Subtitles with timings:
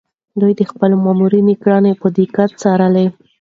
[0.39, 3.05] ده د خپلو مامورينو کړنې په دقت څارلې.